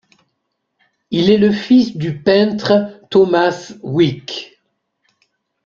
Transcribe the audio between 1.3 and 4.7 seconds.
le fils du peintre Thomas Wyck.